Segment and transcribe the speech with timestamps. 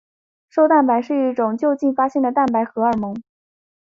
[0.49, 3.21] 瘦蛋白是一种新近发现的蛋白质荷尔蒙。